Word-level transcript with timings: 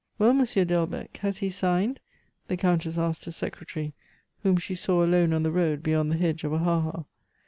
"Well, 0.17 0.33
Monsieur 0.33 0.65
Delbecq, 0.65 1.17
has 1.17 1.37
he 1.37 1.51
signed?" 1.51 1.99
the 2.47 2.57
Countess 2.57 2.97
asked 2.97 3.25
her 3.25 3.31
secretary, 3.31 3.93
whom 4.41 4.57
she 4.57 4.73
saw 4.73 5.05
alone 5.05 5.31
on 5.31 5.43
the 5.43 5.51
road 5.51 5.83
beyond 5.83 6.11
the 6.11 6.17
hedge 6.17 6.43
of 6.43 6.51
a 6.53 6.57
haha. 6.57 7.03